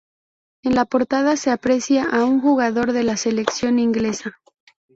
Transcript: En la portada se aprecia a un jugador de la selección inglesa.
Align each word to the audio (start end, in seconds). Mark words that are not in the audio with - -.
En 0.63 0.73
la 0.73 0.85
portada 0.85 1.37
se 1.37 1.51
aprecia 1.51 2.05
a 2.09 2.25
un 2.25 2.41
jugador 2.41 2.91
de 2.91 3.03
la 3.03 3.17
selección 3.17 3.77
inglesa. 3.77 4.33